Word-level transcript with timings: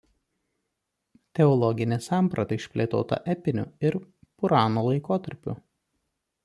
Teologinė 1.39 1.99
samprata 2.05 2.57
išplėtota 2.63 3.21
epiniu 3.35 3.67
ir 3.89 4.01
Puranų 4.01 4.89
laikotarpiu. 4.91 5.61